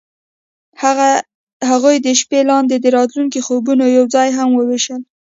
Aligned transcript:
هغوی 1.69 1.95
د 2.01 2.07
شپه 2.19 2.39
لاندې 2.51 2.75
د 2.79 2.85
راتلونکي 2.97 3.39
خوبونه 3.47 3.83
یوځای 3.97 4.29
هم 4.37 4.49
وویشل. 4.59 5.01